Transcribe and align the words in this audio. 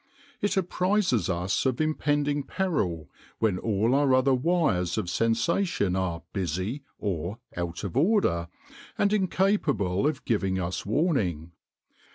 It 0.41 0.57
apprises 0.57 1.29
us 1.29 1.63
of 1.67 1.79
impending 1.79 2.41
peril 2.41 3.07
when 3.37 3.59
all 3.59 3.93
our 3.93 4.15
other 4.15 4.33
wires 4.33 4.97
of 4.97 5.11
sensation 5.11 5.95
are 5.95 6.23
"busy" 6.33 6.81
or 6.97 7.37
"out 7.55 7.83
of 7.83 7.95
order" 7.95 8.47
and 8.97 9.13
incapable 9.13 10.07
of 10.07 10.25
giving 10.25 10.57
us 10.59 10.87
warning. 10.87 11.51